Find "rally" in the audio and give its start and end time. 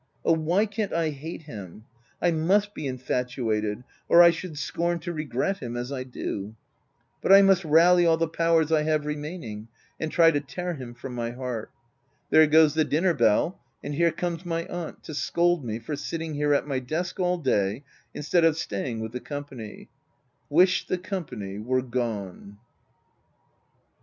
7.63-8.03